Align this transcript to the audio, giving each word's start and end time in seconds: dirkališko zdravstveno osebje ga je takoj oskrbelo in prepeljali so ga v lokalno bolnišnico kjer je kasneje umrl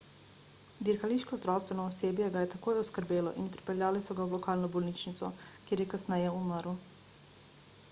dirkališko 0.85 1.37
zdravstveno 1.41 1.85
osebje 1.89 2.29
ga 2.37 2.41
je 2.45 2.49
takoj 2.53 2.79
oskrbelo 2.85 3.35
in 3.45 3.51
prepeljali 3.57 4.03
so 4.07 4.17
ga 4.21 4.27
v 4.31 4.37
lokalno 4.39 4.73
bolnišnico 4.79 5.31
kjer 5.69 5.85
je 5.87 5.89
kasneje 5.95 6.35
umrl 6.43 6.77